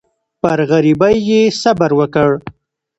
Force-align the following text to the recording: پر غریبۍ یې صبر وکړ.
پر 0.41 0.59
غریبۍ 0.71 1.15
یې 1.29 1.41
صبر 1.61 1.91
وکړ. 1.99 2.29